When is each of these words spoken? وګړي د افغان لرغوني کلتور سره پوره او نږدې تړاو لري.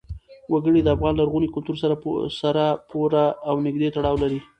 وګړي 0.53 0.79
د 0.83 0.87
افغان 0.95 1.13
لرغوني 1.17 1.47
کلتور 1.55 1.75
سره 2.43 2.63
پوره 2.89 3.25
او 3.49 3.55
نږدې 3.65 3.89
تړاو 3.95 4.15
لري. 4.23 4.39